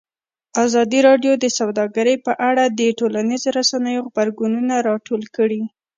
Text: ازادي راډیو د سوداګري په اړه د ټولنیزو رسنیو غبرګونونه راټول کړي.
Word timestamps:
ازادي 0.65 0.99
راډیو 1.09 1.33
د 1.39 1.45
سوداګري 1.57 2.15
په 2.25 2.33
اړه 2.49 2.63
د 2.79 2.81
ټولنیزو 2.99 3.49
رسنیو 3.59 4.03
غبرګونونه 4.07 4.75
راټول 4.89 5.21
کړي. 5.35 5.61